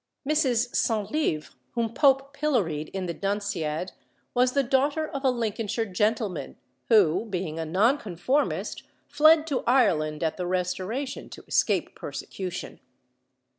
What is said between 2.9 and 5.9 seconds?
the Dunciad was the daughter of a Lincolnshire